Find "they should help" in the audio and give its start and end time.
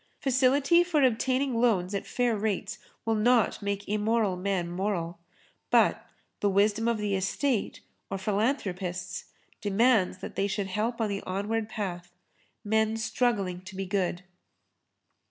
10.35-10.99